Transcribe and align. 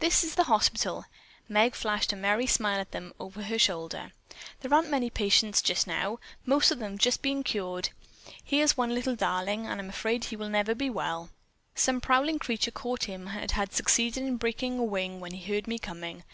"This 0.00 0.24
is 0.24 0.34
the 0.34 0.44
hospital." 0.44 1.04
Meg 1.46 1.74
flashed 1.74 2.10
a 2.14 2.16
merry 2.16 2.46
smile 2.46 2.80
at 2.80 2.92
them 2.92 3.12
over 3.20 3.42
her 3.42 3.58
shoulder. 3.58 4.12
"There 4.62 4.72
aren't 4.72 4.88
many 4.88 5.10
patients 5.10 5.60
just 5.60 5.86
now. 5.86 6.20
Most 6.46 6.70
of 6.70 6.78
them 6.78 6.96
have 6.98 7.20
been 7.20 7.42
cured. 7.42 7.90
Here's 8.42 8.78
one 8.78 8.94
little 8.94 9.14
darling, 9.14 9.66
and 9.66 9.78
I'm 9.78 9.90
afraid 9.90 10.24
he 10.24 10.36
never 10.36 10.70
will 10.70 10.78
be 10.78 10.88
well. 10.88 11.28
Some 11.74 12.00
prowling 12.00 12.38
creature 12.38 12.70
caught 12.70 13.04
him 13.04 13.28
and 13.28 13.50
had 13.50 13.74
succeeded 13.74 14.22
in 14.22 14.38
breaking 14.38 14.78
a 14.78 14.84
wing 14.84 15.20
when 15.20 15.34
it 15.34 15.44
heard 15.44 15.68
me 15.68 15.78
coming. 15.78 16.24